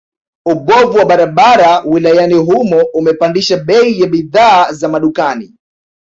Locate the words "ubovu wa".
0.45-1.05